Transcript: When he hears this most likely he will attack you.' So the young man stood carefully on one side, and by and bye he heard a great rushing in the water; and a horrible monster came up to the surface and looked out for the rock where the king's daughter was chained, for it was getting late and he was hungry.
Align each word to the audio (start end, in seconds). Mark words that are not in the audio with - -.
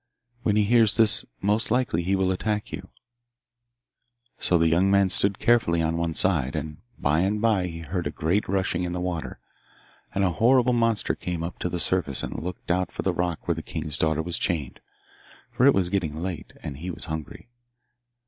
When 0.41 0.55
he 0.55 0.63
hears 0.63 0.97
this 0.97 1.25
most 1.41 1.69
likely 1.69 2.01
he 2.01 2.15
will 2.15 2.31
attack 2.31 2.71
you.' 2.71 2.89
So 4.39 4.57
the 4.57 4.67
young 4.67 4.89
man 4.89 5.09
stood 5.09 5.37
carefully 5.37 5.79
on 5.83 5.95
one 5.95 6.15
side, 6.15 6.55
and 6.55 6.77
by 6.97 7.19
and 7.19 7.39
bye 7.39 7.67
he 7.67 7.81
heard 7.81 8.07
a 8.07 8.09
great 8.09 8.47
rushing 8.49 8.81
in 8.83 8.93
the 8.93 8.99
water; 8.99 9.37
and 10.15 10.23
a 10.23 10.31
horrible 10.31 10.73
monster 10.73 11.13
came 11.13 11.43
up 11.43 11.59
to 11.59 11.69
the 11.69 11.79
surface 11.79 12.23
and 12.23 12.41
looked 12.41 12.71
out 12.71 12.91
for 12.91 13.03
the 13.03 13.13
rock 13.13 13.47
where 13.47 13.53
the 13.53 13.61
king's 13.61 13.99
daughter 13.99 14.23
was 14.23 14.39
chained, 14.39 14.79
for 15.51 15.67
it 15.67 15.73
was 15.75 15.89
getting 15.89 16.15
late 16.23 16.53
and 16.63 16.77
he 16.77 16.89
was 16.89 17.05
hungry. 17.05 17.49